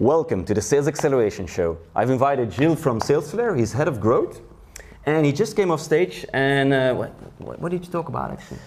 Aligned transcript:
Welcome 0.00 0.44
to 0.44 0.54
the 0.54 0.62
Sales 0.62 0.86
Acceleration 0.86 1.48
Show. 1.48 1.76
I've 1.92 2.10
invited 2.10 2.52
Gilles 2.52 2.76
from 2.76 3.00
Salesflare, 3.00 3.58
he's 3.58 3.72
head 3.72 3.88
of 3.88 3.98
growth, 3.98 4.40
and 5.06 5.26
he 5.26 5.32
just 5.32 5.56
came 5.56 5.72
off 5.72 5.80
stage. 5.80 6.24
And 6.32 6.72
uh, 6.72 6.94
what, 6.94 7.60
what, 7.60 7.72
did 7.72 7.84
you 7.84 7.90
talk 7.90 8.08
about 8.08 8.30
actually? 8.30 8.60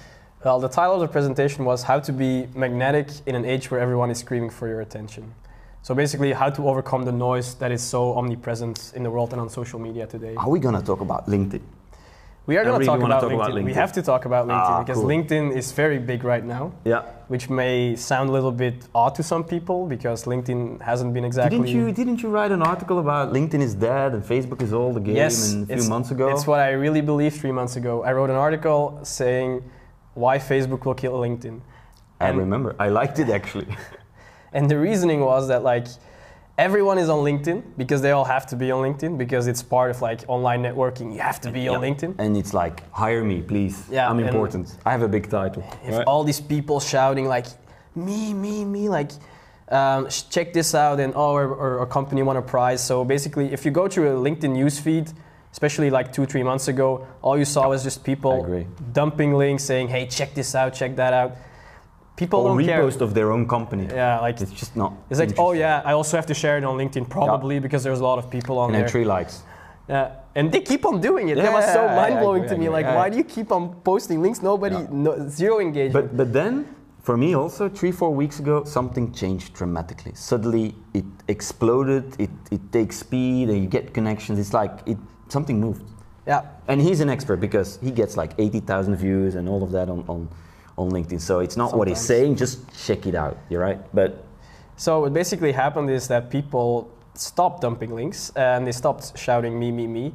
Well, 0.43 0.59
the 0.59 0.67
title 0.67 0.95
of 0.95 0.99
the 0.99 1.07
presentation 1.07 1.63
was 1.63 1.83
How 1.83 2.01
to 2.01 2.11
Be 2.11 2.47
Magnetic 2.53 3.11
in 3.27 3.35
an 3.35 3.45
Age 3.45 3.71
Where 3.71 3.79
Everyone 3.79 4.11
is 4.11 4.17
Screaming 4.17 4.49
for 4.49 4.67
Your 4.67 4.81
Attention. 4.81 5.33
So 5.83 5.95
basically, 5.95 6.33
how 6.33 6.49
to 6.49 6.67
overcome 6.67 7.03
the 7.03 7.13
noise 7.13 7.55
that 7.55 7.71
is 7.71 7.81
so 7.81 8.13
omnipresent 8.17 8.91
in 8.93 9.03
the 9.03 9.09
world 9.09 9.31
and 9.31 9.39
on 9.39 9.47
social 9.47 9.79
media 9.79 10.07
today. 10.07 10.35
Are 10.35 10.49
we 10.49 10.59
gonna 10.59 10.81
talk 10.81 10.99
about 10.99 11.27
LinkedIn? 11.27 11.61
We 12.47 12.57
are 12.57 12.61
I 12.61 12.63
going 12.63 12.79
to 12.79 12.85
talk, 12.85 12.99
about, 12.99 13.21
talk 13.21 13.31
about 13.31 13.51
LinkedIn. 13.51 13.65
We 13.65 13.73
have 13.73 13.93
to 13.93 14.01
talk 14.01 14.25
about 14.25 14.47
LinkedIn 14.47 14.69
Ah, 14.75 14.79
because 14.83 14.97
cool. 14.97 15.07
LinkedIn 15.07 15.55
is 15.55 15.71
very 15.71 15.99
big 15.99 16.23
right 16.23 16.43
now, 16.43 16.71
Yeah. 16.83 17.03
which 17.27 17.49
may 17.49 17.95
sound 17.95 18.29
a 18.29 18.33
little 18.33 18.51
bit 18.51 18.87
odd 18.95 19.13
to 19.15 19.23
some 19.23 19.43
people 19.43 19.85
because 19.85 20.25
LinkedIn 20.25 20.81
hasn't 20.81 21.13
been 21.13 21.23
exactly. 21.23 21.57
Didn't 21.59 21.69
you 21.75 21.91
didn't 21.91 22.23
you 22.23 22.29
write 22.29 22.51
an 22.51 22.63
article 22.63 22.97
about 22.99 23.31
LinkedIn 23.31 23.61
is 23.61 23.75
dead 23.75 24.13
and 24.15 24.23
Facebook 24.23 24.61
is 24.63 24.73
all 24.73 24.91
the 24.91 24.99
game 24.99 25.15
Yes, 25.15 25.53
and 25.53 25.69
a 25.69 25.77
few 25.77 25.87
months 25.89 26.09
ago? 26.11 26.29
It's 26.29 26.47
what 26.47 26.59
I 26.59 26.71
really 26.71 27.01
believed 27.01 27.35
three 27.39 27.51
months 27.51 27.75
ago. 27.75 28.03
I 28.03 28.11
wrote 28.11 28.31
an 28.31 28.35
article 28.47 28.99
saying 29.03 29.63
why 30.15 30.39
Facebook 30.39 30.83
will 30.85 30.95
kill 30.95 31.13
LinkedIn. 31.25 31.59
I 32.19 32.29
and- 32.29 32.37
remember. 32.39 32.75
I 32.79 32.89
liked 32.89 33.19
it 33.19 33.29
actually. 33.29 33.67
And 34.53 34.69
the 34.69 34.77
reasoning 34.77 35.21
was 35.21 35.47
that 35.47 35.63
like 35.63 35.87
everyone 36.61 36.99
is 36.99 37.09
on 37.09 37.19
LinkedIn 37.25 37.63
because 37.75 38.01
they 38.03 38.11
all 38.11 38.23
have 38.23 38.45
to 38.45 38.55
be 38.55 38.69
on 38.71 38.79
LinkedIn 38.85 39.17
because 39.17 39.47
it's 39.47 39.63
part 39.63 39.89
of 39.89 40.01
like 40.01 40.19
online 40.27 40.61
networking. 40.61 41.11
You 41.11 41.19
have 41.19 41.41
to 41.41 41.51
be 41.51 41.67
on. 41.67 41.81
LinkedIn. 41.81 42.15
And 42.19 42.37
it's 42.37 42.53
like, 42.53 42.75
hire 42.91 43.23
me, 43.23 43.41
please. 43.41 43.75
Yeah, 43.89 44.07
I'm 44.09 44.19
important. 44.19 44.77
I 44.85 44.91
have 44.91 45.01
a 45.01 45.07
big 45.07 45.27
title. 45.29 45.63
If 45.83 45.95
Right? 45.95 46.05
all 46.05 46.23
these 46.23 46.39
people 46.39 46.79
shouting 46.79 47.25
like 47.25 47.47
me, 47.95 48.33
me, 48.33 48.63
me, 48.63 48.89
like 48.89 49.11
um, 49.69 50.07
check 50.35 50.53
this 50.53 50.75
out 50.75 50.99
and 50.99 51.13
oh, 51.15 51.33
our, 51.33 51.47
our, 51.63 51.79
our 51.79 51.87
company 51.87 52.21
won 52.21 52.37
a 52.37 52.41
prize. 52.41 52.85
So 52.85 53.03
basically, 53.03 53.51
if 53.51 53.65
you 53.65 53.71
go 53.71 53.87
to 53.87 54.01
a 54.11 54.13
LinkedIn 54.25 54.53
newsfeed, 54.61 55.11
especially 55.51 55.89
like 55.89 56.13
two, 56.13 56.25
three 56.27 56.43
months 56.43 56.67
ago, 56.67 57.07
all 57.23 57.37
you 57.37 57.45
saw 57.45 57.69
was 57.69 57.83
just 57.83 58.03
people 58.03 58.65
dumping 58.93 59.33
links 59.33 59.63
saying, 59.63 59.87
hey, 59.87 60.05
check 60.05 60.35
this 60.35 60.53
out, 60.53 60.75
check 60.75 60.95
that 60.97 61.13
out. 61.13 61.31
People 62.21 62.39
or 62.41 62.49
don't 62.57 62.65
care. 62.65 62.83
repost 62.83 63.01
of 63.01 63.11
their 63.17 63.29
own 63.35 63.43
company. 63.55 63.85
Yeah, 63.91 64.19
like 64.25 64.39
It's 64.43 64.51
just 64.63 64.75
not. 64.75 64.91
it's 65.09 65.19
like, 65.23 65.33
oh 65.39 65.53
yeah, 65.53 65.89
I 65.89 65.93
also 65.99 66.13
have 66.19 66.27
to 66.33 66.37
share 66.41 66.55
it 66.59 66.63
on 66.63 66.75
LinkedIn 66.81 67.05
probably 67.17 67.57
because 67.65 67.81
there's 67.85 67.99
a 68.05 68.07
lot 68.11 68.17
of 68.21 68.25
people 68.29 68.55
on 68.59 68.65
And 68.67 68.75
there. 68.75 68.81
then 68.83 68.91
three 68.95 69.05
likes. 69.15 69.35
Yeah, 69.89 70.35
and 70.37 70.45
they 70.53 70.61
keep 70.71 70.83
on 70.85 70.95
doing 71.01 71.25
it. 71.29 71.35
that 71.35 71.51
was 71.59 71.65
so 71.77 71.81
Yeah, 71.85 71.95
mind 72.01 72.15
blowing 72.23 72.43
to 72.51 72.55
me. 72.61 72.69
Like, 72.77 72.85
Yeah. 72.85 72.95
why 72.99 73.07
do 73.11 73.17
you 73.21 73.27
keep 73.35 73.49
on 73.57 73.63
posting 73.89 74.17
links? 74.25 74.39
Nobody, 74.51 74.75
Yeah. 74.75 75.05
no, 75.05 75.11
zero 75.39 75.55
engagement. 75.67 75.93
But 75.97 76.07
but 76.21 76.29
then 76.39 76.53
for 77.07 77.15
me 77.23 77.29
also 77.41 77.63
three 77.79 77.93
four 78.01 78.11
weeks 78.21 78.37
ago 78.43 78.55
something 78.77 79.05
changed 79.21 79.47
dramatically. 79.59 80.13
Suddenly 80.29 80.65
it 80.99 81.05
exploded. 81.35 82.03
It 82.25 82.29
it 82.55 82.61
takes 82.77 82.95
speed 83.05 83.43
and 83.51 83.57
you 83.63 83.69
get 83.77 83.85
connections. 83.97 84.35
It's 84.43 84.53
like 84.61 84.73
it 84.85 84.97
something 85.35 85.59
moved. 85.67 85.83
yeah, 86.31 86.41
And 86.71 86.77
he's 86.87 86.99
an 87.05 87.09
expert 87.15 87.39
because 87.47 87.69
he 87.85 87.91
gets 88.01 88.13
like 88.21 88.31
eighty 88.43 88.61
thousand 88.69 88.95
views 89.05 89.31
and 89.37 89.45
all 89.51 89.61
of 89.67 89.71
that 89.77 89.87
on 89.89 89.99
on, 90.13 90.27
on 90.77 90.91
LinkedIn. 90.91 91.19
So 91.21 91.39
it's 91.39 91.57
not 91.57 91.77
what 91.77 91.87
he's 91.87 91.99
saying. 92.01 92.35
Just 92.37 92.59
check 92.85 93.05
it 93.07 93.15
out. 93.15 93.37
You're 93.49 93.61
right. 93.61 93.79
But 93.93 94.23
So 94.77 95.01
what 95.01 95.13
basically 95.13 95.51
happened 95.51 95.89
is 95.89 96.07
that 96.07 96.29
people 96.29 96.89
stopped 97.13 97.61
dumping 97.61 97.93
links 97.93 98.31
and 98.35 98.65
they 98.65 98.71
stopped 98.71 99.17
shouting 99.17 99.59
me, 99.59 99.71
me, 99.71 99.85
me. 99.87 100.13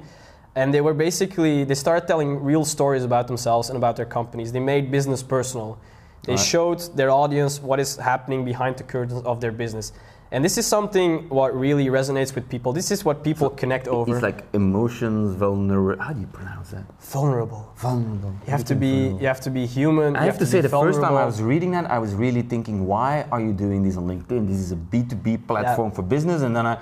And 0.56 0.72
they 0.72 0.80
were 0.80 0.94
basically, 0.94 1.64
they 1.64 1.74
started 1.74 2.08
telling 2.08 2.42
real 2.42 2.64
stories 2.64 3.04
about 3.04 3.26
themselves 3.26 3.68
and 3.68 3.76
about 3.76 3.96
their 3.96 4.06
companies. 4.06 4.52
They 4.52 4.60
made 4.60 4.90
business 4.90 5.22
personal. 5.22 5.78
They 6.24 6.32
Right. 6.32 6.40
showed 6.40 6.80
their 6.96 7.10
audience 7.10 7.62
what 7.62 7.78
is 7.78 7.96
happening 7.96 8.44
behind 8.44 8.76
the 8.78 8.82
curtains 8.84 9.22
of 9.24 9.40
their 9.40 9.52
business. 9.52 9.92
And 10.36 10.44
this 10.44 10.58
is 10.58 10.66
something 10.66 11.30
what 11.30 11.58
really 11.58 11.86
resonates 11.86 12.34
with 12.34 12.46
people. 12.46 12.74
This 12.74 12.90
is 12.90 13.06
what 13.06 13.24
people 13.24 13.48
connect 13.48 13.88
over. 13.88 14.12
it's 14.12 14.22
like 14.22 14.44
emotions, 14.52 15.34
vulnerable. 15.34 16.04
How 16.04 16.12
do 16.12 16.20
you 16.20 16.26
pronounce 16.26 16.72
that? 16.72 16.84
vulnerable. 17.00 17.72
Vulnerable. 17.76 18.34
You 18.44 18.50
have 18.50 18.66
to 18.66 18.74
be, 18.74 19.16
you 19.18 19.26
have 19.32 19.40
to 19.40 19.50
be 19.50 19.64
human. 19.64 20.14
I 20.14 20.26
have 20.26 20.34
to 20.34 20.44
be 20.44 20.50
say, 20.50 20.60
the 20.60 20.68
first 20.68 21.00
time 21.00 21.16
I 21.16 21.24
was 21.24 21.40
reading 21.40 21.70
that, 21.70 21.90
I 21.90 21.98
was 21.98 22.12
really 22.12 22.42
thinking, 22.42 22.86
why 22.86 23.24
are 23.32 23.40
you 23.40 23.54
doing 23.54 23.82
this 23.82 23.96
on 23.96 24.06
LinkedIn? 24.06 24.46
This 24.46 24.58
is 24.58 24.72
a 24.72 24.76
B2B 24.76 25.46
platform 25.46 25.90
for 25.90 26.02
business. 26.02 26.42
And 26.42 26.54
then 26.54 26.66
I, 26.66 26.76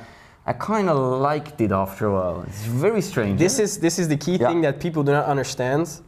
I 0.47 0.53
kind 0.53 0.89
of 0.89 1.21
liked 1.21 1.61
it 1.61 1.71
after 1.71 2.07
a 2.07 2.13
while. 2.13 2.43
It's 2.49 2.65
very 2.65 3.03
strange. 3.03 3.39
This 3.39 3.61
is 3.61 3.79
this 3.79 4.01
is 4.01 4.09
the 4.09 4.17
key 4.17 4.37
Yeah. 4.37 4.49
thing 4.49 4.63
that 4.63 4.81
people 4.81 5.05
do 5.05 5.13
not 5.13 5.27
understand. 5.27 6.01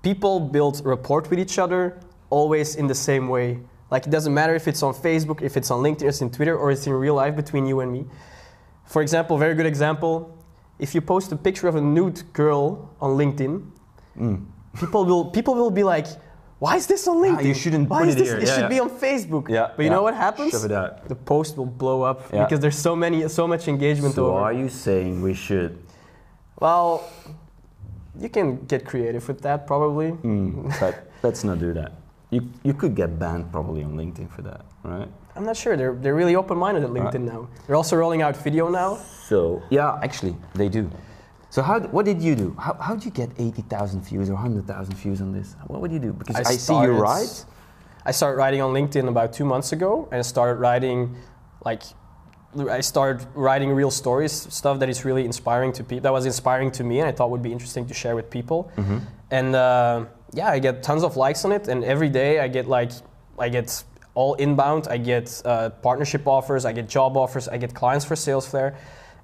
People 0.00 0.40
build 0.40 0.80
rapport 0.86 1.20
with 1.28 1.38
each 1.38 1.58
other 1.58 1.98
always 2.30 2.76
in 2.76 2.86
the 2.86 2.94
same 2.94 3.28
way. 3.28 3.58
Like 3.94 4.06
it 4.08 4.10
doesn't 4.16 4.34
matter 4.40 4.54
if 4.60 4.66
it's 4.70 4.82
on 4.82 4.92
Facebook, 4.92 5.38
if 5.48 5.56
it's 5.58 5.70
on 5.70 5.78
LinkedIn, 5.86 6.06
it's 6.10 6.20
in 6.26 6.30
Twitter, 6.36 6.56
or 6.62 6.66
it's 6.74 6.84
in 6.88 6.92
real 7.06 7.14
life 7.22 7.34
between 7.42 7.64
you 7.70 7.76
and 7.82 7.92
me. 7.96 8.02
For 8.94 9.00
example, 9.06 9.38
very 9.38 9.54
good 9.54 9.66
example. 9.74 10.12
If 10.80 10.96
you 10.96 11.00
post 11.00 11.30
a 11.30 11.36
picture 11.36 11.68
of 11.68 11.76
a 11.76 11.80
nude 11.80 12.20
girl 12.32 12.64
on 13.00 13.10
LinkedIn. 13.20 13.54
Mm. 14.18 14.36
people 14.80 15.02
will 15.10 15.24
people 15.36 15.54
will 15.60 15.70
be 15.80 15.84
like, 15.94 16.08
"Why 16.64 16.74
is 16.80 16.86
this 16.92 17.02
on 17.10 17.16
LinkedIn? 17.26 17.46
you 17.52 17.54
shouldn't 17.62 17.86
Why 17.88 18.00
put 18.00 18.08
is 18.08 18.14
it 18.14 18.18
this? 18.18 18.28
here." 18.30 18.38
It 18.42 18.46
Yeah, 18.48 18.54
should 18.56 18.68
yeah. 18.72 18.76
be 18.76 18.80
on 18.86 18.90
Facebook." 19.06 19.44
Yeah, 19.48 19.66
But 19.76 19.82
you 19.84 19.90
yeah. 19.90 19.96
know 19.96 20.02
what 20.06 20.14
happens? 20.26 20.50
Shove 20.54 20.64
it 20.70 20.74
out. 20.82 20.92
The 21.12 21.18
post 21.32 21.50
will 21.58 21.72
blow 21.84 21.98
up 22.10 22.18
because 22.42 22.60
there's 22.64 22.80
so 22.88 22.94
many 23.04 23.16
so 23.40 23.44
much 23.52 23.64
engagement 23.74 24.12
So 24.14 24.22
over. 24.26 24.40
are 24.44 24.54
you 24.62 24.68
saying 24.68 25.12
we 25.28 25.34
should? 25.46 25.72
Well, 26.64 26.90
you 28.22 28.28
can 28.36 28.46
get 28.72 28.80
creative 28.90 29.24
with 29.30 29.40
that 29.46 29.58
probably. 29.70 30.10
Mm, 30.30 30.74
but 30.82 30.94
let's 31.26 31.42
not 31.48 31.58
do 31.66 31.72
that. 31.80 31.90
You, 32.34 32.50
you 32.64 32.74
could 32.74 32.94
get 32.96 33.18
banned 33.18 33.52
probably 33.52 33.84
on 33.84 33.92
LinkedIn 33.96 34.28
for 34.28 34.42
that, 34.42 34.62
right? 34.82 35.08
I'm 35.36 35.44
not 35.44 35.56
sure. 35.56 35.76
They're, 35.76 35.94
they're 35.94 36.16
really 36.16 36.34
open-minded 36.34 36.82
at 36.82 36.90
LinkedIn 36.90 37.20
now. 37.20 37.48
They're 37.66 37.76
also 37.76 37.94
rolling 37.96 38.22
out 38.22 38.36
video 38.36 38.68
now. 38.68 38.98
So 39.28 39.62
yeah, 39.70 40.00
actually 40.02 40.34
they 40.54 40.68
do. 40.68 40.90
So 41.50 41.62
how, 41.62 41.78
what 41.78 42.04
did 42.04 42.20
you 42.20 42.34
do? 42.34 42.56
How, 42.58 42.74
how 42.74 42.94
did 42.96 43.04
you 43.04 43.12
get 43.12 43.30
80,000 43.38 44.00
views 44.00 44.28
or 44.28 44.34
100,000 44.34 44.94
views 44.96 45.20
on 45.20 45.32
this? 45.32 45.54
What 45.68 45.80
would 45.80 45.92
you 45.92 46.00
do? 46.00 46.12
Because 46.12 46.34
I, 46.34 46.56
see 46.56 46.74
you 46.74 46.90
write. 46.90 47.44
I 48.04 48.10
started 48.10 48.36
writing 48.36 48.60
on 48.60 48.74
LinkedIn 48.74 49.08
about 49.08 49.32
two 49.32 49.44
months 49.44 49.70
ago, 49.70 50.08
and 50.10 50.18
I 50.18 50.22
started 50.22 50.60
writing, 50.60 51.16
like, 51.64 51.82
I 52.56 52.80
started 52.80 53.26
writing 53.34 53.70
real 53.70 53.92
stories, 53.92 54.32
stuff 54.32 54.80
that 54.80 54.88
is 54.88 55.04
really 55.04 55.24
inspiring 55.24 55.72
to 55.74 55.84
people. 55.84 56.02
That 56.02 56.12
was 56.12 56.26
inspiring 56.26 56.72
to 56.72 56.82
me, 56.84 56.98
and 56.98 57.08
I 57.08 57.12
thought 57.12 57.30
would 57.30 57.42
be 57.42 57.52
interesting 57.52 57.86
to 57.86 57.94
share 57.94 58.16
with 58.16 58.30
people. 58.30 58.72
Mm-hmm. 58.76 58.98
And 59.34 59.56
uh, 59.56 60.04
yeah, 60.32 60.48
I 60.48 60.60
get 60.60 60.84
tons 60.84 61.02
of 61.02 61.16
likes 61.16 61.44
on 61.44 61.50
it, 61.50 61.66
and 61.66 61.82
every 61.82 62.08
day 62.08 62.38
I 62.38 62.46
get 62.46 62.68
like, 62.68 62.92
I 63.36 63.48
get 63.48 63.82
all 64.14 64.34
inbound. 64.34 64.86
I 64.86 64.96
get 64.96 65.42
uh, 65.44 65.70
partnership 65.70 66.28
offers, 66.28 66.64
I 66.64 66.72
get 66.72 66.88
job 66.88 67.16
offers, 67.16 67.48
I 67.48 67.56
get 67.56 67.74
clients 67.74 68.04
for 68.04 68.14
Salesflare. 68.14 68.76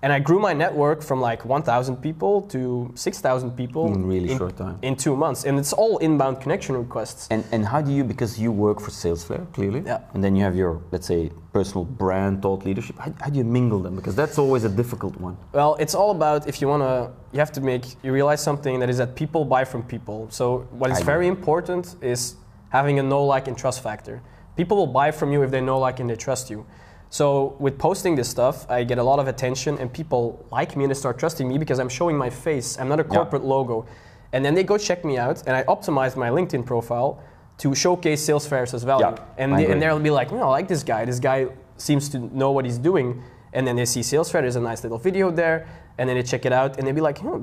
And 0.02 0.14
I 0.14 0.18
grew 0.18 0.38
my 0.40 0.54
network 0.54 1.02
from 1.02 1.20
like 1.20 1.44
1,000 1.44 1.96
people 1.98 2.40
to 2.48 2.90
6,000 2.94 3.50
people 3.50 3.86
In 3.86 4.06
really 4.06 4.34
short 4.34 4.56
time. 4.56 4.78
in 4.80 4.96
two 4.96 5.14
months, 5.14 5.44
and 5.44 5.58
it's 5.58 5.74
all 5.74 5.98
inbound 5.98 6.40
connection 6.40 6.74
requests. 6.74 7.28
And, 7.30 7.44
and 7.52 7.66
how 7.66 7.82
do 7.82 7.92
you, 7.92 8.02
because 8.02 8.38
you 8.40 8.50
work 8.50 8.80
for 8.80 8.90
Salesflare, 8.90 9.52
clearly, 9.52 9.82
Yeah. 9.84 10.00
and 10.14 10.24
then 10.24 10.36
you 10.36 10.42
have 10.44 10.56
your, 10.56 10.80
let's 10.90 11.06
say, 11.06 11.30
personal 11.52 11.84
brand, 11.84 12.40
thought 12.40 12.64
leadership, 12.64 12.96
how, 12.98 13.12
how 13.20 13.28
do 13.28 13.36
you 13.36 13.44
mingle 13.44 13.78
them? 13.80 13.94
Because 13.94 14.14
that's 14.16 14.38
always 14.38 14.64
a 14.64 14.70
difficult 14.70 15.16
one. 15.20 15.36
Well, 15.52 15.76
it's 15.78 15.94
all 15.94 16.12
about 16.12 16.48
if 16.48 16.62
you 16.62 16.68
want 16.68 16.82
to, 16.82 17.10
you 17.32 17.38
have 17.38 17.52
to 17.52 17.60
make, 17.60 17.84
you 18.02 18.10
realize 18.10 18.42
something 18.42 18.80
that 18.80 18.88
is 18.88 18.96
that 18.96 19.14
people 19.16 19.44
buy 19.44 19.64
from 19.66 19.82
people. 19.82 20.28
So, 20.30 20.66
what 20.70 20.90
is 20.90 21.00
I 21.00 21.02
very 21.02 21.26
important 21.28 21.96
is 22.00 22.36
having 22.70 22.98
a 22.98 23.02
know, 23.02 23.22
like, 23.26 23.48
and 23.48 23.56
trust 23.56 23.82
factor. 23.82 24.22
People 24.56 24.78
will 24.78 24.92
buy 25.00 25.10
from 25.10 25.30
you 25.30 25.42
if 25.42 25.50
they 25.50 25.60
know, 25.60 25.78
like, 25.78 26.00
and 26.00 26.08
they 26.08 26.16
trust 26.16 26.48
you. 26.48 26.64
So, 27.12 27.56
with 27.58 27.76
posting 27.76 28.14
this 28.14 28.28
stuff, 28.28 28.70
I 28.70 28.84
get 28.84 28.98
a 28.98 29.02
lot 29.02 29.18
of 29.18 29.26
attention, 29.26 29.76
and 29.78 29.92
people 29.92 30.46
like 30.52 30.76
me 30.76 30.84
and 30.84 30.90
they 30.92 30.94
start 30.94 31.18
trusting 31.18 31.46
me 31.46 31.58
because 31.58 31.80
I'm 31.80 31.88
showing 31.88 32.16
my 32.16 32.30
face. 32.30 32.78
I'm 32.78 32.88
not 32.88 33.00
a 33.00 33.04
corporate 33.04 33.44
logo. 33.44 33.84
And 34.32 34.44
then 34.44 34.54
they 34.54 34.62
go 34.62 34.78
check 34.78 35.04
me 35.04 35.18
out, 35.18 35.42
and 35.46 35.56
I 35.56 35.64
optimized 35.64 36.16
my 36.16 36.30
LinkedIn 36.30 36.64
profile 36.64 37.20
to 37.58 37.74
showcase 37.74 38.24
sales 38.24 38.48
Salesflare 38.48 38.72
as 38.72 38.84
value. 38.84 39.06
Yeah, 39.06 39.24
and, 39.38 39.58
they, 39.58 39.70
and 39.70 39.82
they'll 39.82 39.98
be 39.98 40.10
like, 40.10 40.30
no, 40.30 40.44
I 40.44 40.46
like 40.46 40.68
this 40.68 40.84
guy. 40.84 41.04
This 41.04 41.18
guy 41.18 41.48
seems 41.76 42.08
to 42.10 42.18
know 42.18 42.52
what 42.52 42.64
he's 42.64 42.78
doing. 42.78 43.22
And 43.52 43.66
then 43.66 43.74
they 43.74 43.86
see 43.86 44.00
Salesflare, 44.00 44.42
there's 44.42 44.54
a 44.54 44.60
nice 44.60 44.84
little 44.84 44.98
video 44.98 45.32
there, 45.32 45.66
and 45.98 46.08
then 46.08 46.16
they 46.16 46.22
check 46.22 46.46
it 46.46 46.52
out, 46.52 46.78
and 46.78 46.86
they 46.86 46.92
be 46.92 47.00
like, 47.00 47.18
hmm, 47.18 47.42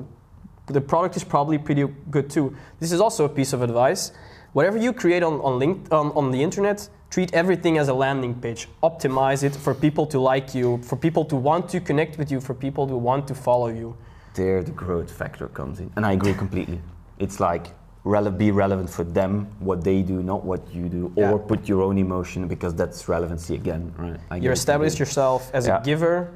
the 0.66 0.80
product 0.80 1.14
is 1.16 1.24
probably 1.24 1.58
pretty 1.58 1.86
good 2.10 2.30
too. 2.30 2.56
This 2.80 2.90
is 2.90 3.00
also 3.00 3.26
a 3.26 3.28
piece 3.28 3.52
of 3.52 3.60
advice. 3.60 4.12
Whatever 4.54 4.78
you 4.78 4.94
create 4.94 5.22
on, 5.22 5.40
on, 5.40 5.58
link, 5.58 5.86
on, 5.92 6.10
on 6.12 6.30
the 6.30 6.42
internet, 6.42 6.88
treat 7.10 7.32
everything 7.34 7.78
as 7.78 7.88
a 7.88 7.94
landing 7.94 8.34
page. 8.34 8.68
Optimize 8.82 9.42
it 9.42 9.54
for 9.56 9.74
people 9.74 10.06
to 10.06 10.18
like 10.20 10.54
you, 10.54 10.78
for 10.82 10.96
people 10.96 11.24
to 11.26 11.36
want 11.36 11.68
to 11.70 11.80
connect 11.80 12.18
with 12.18 12.30
you, 12.30 12.40
for 12.40 12.54
people 12.54 12.86
to 12.86 12.96
want 12.96 13.26
to 13.28 13.34
follow 13.34 13.68
you. 13.68 13.96
There 14.34 14.62
the 14.62 14.70
growth 14.72 15.10
factor 15.10 15.48
comes 15.48 15.80
in. 15.80 15.90
And 15.96 16.04
I 16.06 16.12
agree 16.12 16.34
completely. 16.34 16.80
It's 17.18 17.40
like, 17.40 17.68
rele- 18.04 18.36
be 18.36 18.50
relevant 18.50 18.88
for 18.90 19.04
them, 19.04 19.48
what 19.58 19.82
they 19.82 20.02
do, 20.02 20.22
not 20.22 20.44
what 20.44 20.60
you 20.72 20.88
do, 20.88 21.12
Yeah. 21.16 21.32
or 21.32 21.38
put 21.38 21.68
your 21.68 21.82
own 21.82 21.98
emotion 21.98 22.46
because 22.46 22.74
that's 22.74 23.08
relevancy 23.08 23.54
again, 23.54 23.92
right? 23.98 24.20
I 24.30 24.36
You 24.36 24.40
agree 24.42 24.52
establish 24.52 24.98
yourself 24.98 25.50
as 25.54 25.66
Yeah. 25.66 25.80
a 25.80 25.84
giver, 25.84 26.28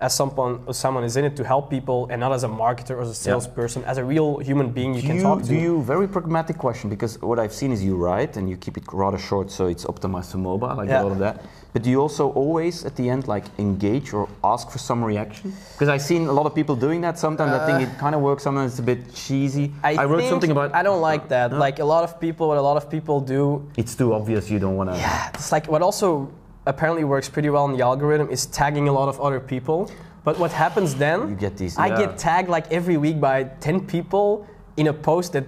as 0.00 0.14
someone 0.14 0.60
as 0.68 0.78
someone 0.78 1.04
is 1.04 1.16
in 1.16 1.24
it 1.24 1.36
to 1.36 1.44
help 1.44 1.70
people 1.70 2.08
and 2.10 2.20
not 2.20 2.32
as 2.32 2.42
a 2.44 2.48
marketer 2.48 2.96
or 2.96 3.02
as 3.02 3.10
a 3.10 3.14
salesperson, 3.14 3.84
as 3.84 3.98
a 3.98 4.04
real 4.04 4.38
human 4.38 4.70
being 4.70 4.94
you 4.94 5.02
do 5.02 5.06
can 5.06 5.16
you, 5.16 5.22
talk 5.22 5.42
to. 5.42 5.48
do 5.48 5.54
you 5.54 5.82
very 5.82 6.08
pragmatic 6.08 6.56
question 6.58 6.88
because 6.88 7.20
what 7.20 7.38
I've 7.38 7.52
seen 7.52 7.70
is 7.72 7.84
you 7.84 7.96
write 7.96 8.36
and 8.36 8.48
you 8.48 8.56
keep 8.56 8.76
it 8.76 8.84
rather 8.92 9.18
short 9.18 9.50
so 9.50 9.66
it's 9.66 9.84
optimized 9.84 10.32
for 10.32 10.38
mobile. 10.38 10.80
I 10.80 10.86
get 10.86 10.92
Yeah. 10.92 11.02
all 11.04 11.12
of 11.12 11.18
that. 11.18 11.36
But 11.72 11.82
do 11.84 11.90
you 11.90 12.00
also 12.00 12.30
always 12.30 12.84
at 12.84 12.96
the 12.96 13.08
end 13.08 13.28
like 13.28 13.44
engage 13.58 14.12
or 14.12 14.28
ask 14.42 14.70
for 14.70 14.78
some 14.78 15.04
reaction? 15.04 15.52
Because 15.72 15.88
I've 15.88 16.02
seen 16.02 16.26
a 16.26 16.32
lot 16.32 16.46
of 16.46 16.54
people 16.54 16.74
doing 16.74 17.00
that. 17.02 17.16
Sometimes 17.18 17.52
I 17.52 17.64
think 17.66 17.88
it 17.88 17.94
uh, 17.94 18.00
kind 18.00 18.14
of 18.16 18.20
works. 18.22 18.42
Sometimes 18.42 18.72
it's 18.72 18.80
a 18.80 18.88
bit 18.94 19.14
cheesy. 19.14 19.72
I, 19.84 20.04
wrote 20.04 20.28
something 20.28 20.50
about. 20.50 20.74
I 20.74 20.82
don't 20.82 21.00
like 21.00 21.28
that. 21.28 21.52
Like 21.52 21.78
a 21.78 21.84
lot 21.84 22.02
of 22.02 22.20
people, 22.20 22.48
what 22.48 22.58
a 22.58 22.62
lot 22.62 22.76
of 22.76 22.90
people 22.90 23.20
do 23.20 23.62
It's 23.76 23.94
too 23.94 24.12
obvious. 24.14 24.50
You 24.50 24.58
don't 24.58 24.76
want 24.76 24.90
to. 24.90 24.96
Yeah, 24.96 25.30
it's 25.34 25.52
like 25.52 25.68
what 25.68 25.82
also 25.82 26.28
apparently 26.66 27.04
works 27.04 27.28
pretty 27.28 27.50
well 27.50 27.64
in 27.66 27.72
the 27.76 27.82
algorithm 27.82 28.28
is 28.30 28.46
tagging 28.46 28.88
a 28.88 28.92
lot 28.92 29.08
of 29.08 29.20
other 29.20 29.40
people. 29.40 29.90
But 30.24 30.38
what 30.38 30.52
happens 30.52 30.94
then? 30.94 31.30
You 31.30 31.34
get 31.36 31.56
these- 31.56 31.78
I 31.78 31.86
yeah. 31.88 31.98
get 32.06 32.18
tagged 32.18 32.48
like 32.48 32.70
every 32.70 32.96
week 32.98 33.20
by 33.20 33.44
10 33.60 33.86
people 33.86 34.46
in 34.76 34.86
a 34.88 34.92
post 34.92 35.32
that 35.32 35.44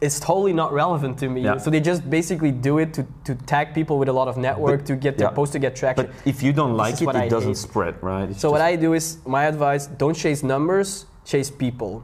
is 0.00 0.20
totally 0.20 0.52
not 0.52 0.72
relevant 0.72 1.16
to 1.18 1.28
me. 1.28 1.40
Yeah. 1.42 1.56
So 1.56 1.70
they 1.70 1.80
just 1.80 2.10
basically 2.10 2.50
do 2.50 2.78
it 2.78 2.92
to, 2.94 3.06
to 3.24 3.34
tag 3.34 3.72
people 3.72 3.98
with 3.98 4.08
a 4.08 4.12
lot 4.12 4.28
of 4.28 4.36
network 4.36 4.80
But- 4.80 4.86
to 4.88 4.96
get 4.96 5.16
their 5.16 5.28
yeah. 5.28 5.34
post 5.34 5.52
to 5.52 5.58
get 5.58 5.76
traction. 5.76 6.06
But 6.06 6.14
if 6.28 6.42
you 6.42 6.52
don't 6.52 6.76
like 6.76 6.94
is 6.94 7.02
it, 7.02 7.06
what 7.06 7.16
it 7.16 7.22
I 7.22 7.28
doesn't 7.28 7.50
hate. 7.50 7.56
spread, 7.56 7.94
right? 8.02 8.28
It's 8.30 8.40
so 8.40 8.50
what 8.50 8.60
I 8.60 8.76
do 8.76 8.92
is 8.94 9.18
my 9.26 9.44
advice: 9.44 9.86
don't 9.86 10.14
chase 10.14 10.42
numbers, 10.42 11.06
chase 11.24 11.50
people. 11.50 12.02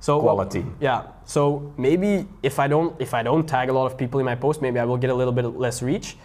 So 0.00 0.16
what- 0.16 0.22
Quality. 0.34 0.64
yeah. 0.80 1.02
So 1.24 1.72
maybe 1.76 2.26
if 2.42 2.58
I 2.58 2.66
don't 2.66 2.96
if 3.00 3.14
I 3.14 3.22
don't 3.22 3.46
tag 3.46 3.68
a 3.68 3.72
lot 3.72 3.86
of 3.86 3.96
people 3.96 4.18
in 4.18 4.26
my 4.26 4.34
post, 4.34 4.60
maybe 4.62 4.80
I 4.80 4.84
will 4.84 4.96
get 4.98 5.10
a 5.10 5.14
little 5.14 5.32
bit 5.34 5.44
less 5.56 5.80
reach. 5.82 6.16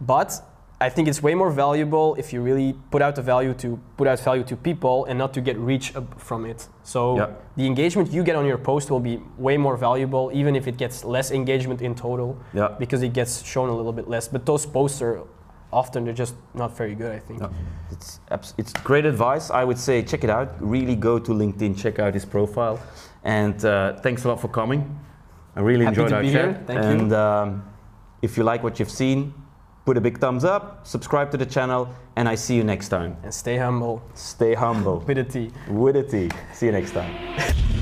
But 0.00 0.40
I 0.80 0.88
think 0.90 1.08
it's 1.08 1.22
way 1.22 1.34
more 1.34 1.50
valuable 1.50 2.14
if 2.18 2.32
you 2.32 2.42
really 2.42 2.74
put 2.90 3.00
out 3.00 3.14
the 3.14 3.22
value 3.22 3.54
to 3.54 3.78
put 3.96 4.06
out 4.08 4.18
value 4.20 4.42
to 4.44 4.56
people 4.56 5.04
and 5.06 5.18
not 5.18 5.32
to 5.34 5.40
get 5.40 5.56
reach 5.58 5.92
from 6.18 6.44
it. 6.44 6.68
So 6.82 7.16
Yeah. 7.16 7.26
the 7.56 7.64
engagement 7.66 8.12
you 8.12 8.22
get 8.24 8.36
on 8.36 8.44
your 8.44 8.58
post 8.58 8.90
will 8.90 9.00
be 9.00 9.20
way 9.38 9.56
more 9.56 9.76
valuable, 9.76 10.30
even 10.34 10.56
if 10.56 10.66
it 10.66 10.76
gets 10.76 11.04
less 11.04 11.30
engagement 11.30 11.80
in 11.80 11.94
total, 11.94 12.36
Yeah. 12.52 12.68
because 12.78 13.02
it 13.02 13.12
gets 13.14 13.42
shown 13.44 13.68
a 13.68 13.74
little 13.76 13.92
bit 13.92 14.08
less. 14.08 14.28
But 14.28 14.44
those 14.46 14.66
posts 14.66 15.00
are 15.02 15.20
often 15.72 16.04
they're 16.04 16.12
just 16.24 16.34
not 16.54 16.76
very 16.76 16.94
good. 16.94 17.12
I 17.12 17.20
think. 17.20 17.42
It's 17.90 18.20
it's 18.58 18.72
great 18.84 19.06
advice. 19.06 19.50
I 19.50 19.64
would 19.64 19.78
say 19.78 20.02
check 20.02 20.24
it 20.24 20.30
out. 20.30 20.48
Really 20.60 20.96
go 20.96 21.18
to 21.18 21.32
LinkedIn, 21.32 21.76
check 21.76 21.98
out 21.98 22.14
his 22.14 22.24
profile, 22.24 22.78
and 23.24 23.64
uh, 23.64 23.94
thanks 24.02 24.24
a 24.24 24.28
lot 24.28 24.40
for 24.40 24.48
coming. 24.48 24.80
I 25.56 25.60
really 25.60 25.84
Happy 25.84 26.00
enjoyed 26.00 26.10
to 26.10 26.16
our 26.16 26.22
be 26.22 26.32
chat. 26.32 26.44
here. 26.44 26.62
Thank 26.66 26.82
you. 26.82 26.90
and 26.90 27.12
um, 27.12 27.62
if 28.22 28.36
you 28.36 28.42
like 28.44 28.62
what 28.64 28.78
you've 28.80 28.90
seen, 28.90 29.32
put 29.84 29.96
a 29.96 30.00
big 30.00 30.18
thumbs 30.18 30.44
up, 30.44 30.86
subscribe 30.86 31.30
to 31.30 31.36
the 31.36 31.46
channel, 31.46 31.88
and 32.16 32.28
I 32.28 32.34
see 32.34 32.56
you 32.56 32.64
next 32.64 32.88
time. 32.88 33.16
And 33.22 33.32
stay 33.32 33.56
humble 33.56 34.02
Stay 34.14 34.54
humble 34.54 34.98
with 35.06 35.18
a 35.18 35.24
T. 35.24 35.50
with 35.68 35.96
a 35.96 36.02
T. 36.02 36.30
See 36.52 36.66
you 36.66 36.72
next 36.72 36.92
time. 36.92 37.73